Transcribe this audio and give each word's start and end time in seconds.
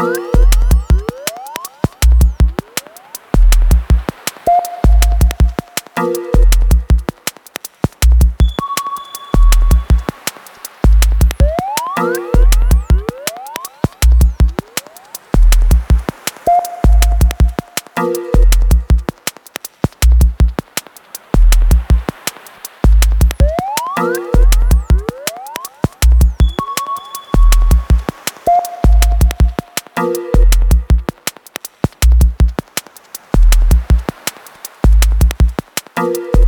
you 0.00 0.30
Bye. 36.00 36.39